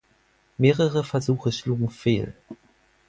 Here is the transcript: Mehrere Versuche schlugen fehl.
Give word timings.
Mehrere 0.57 1.03
Versuche 1.03 1.51
schlugen 1.51 1.91
fehl. 1.91 2.33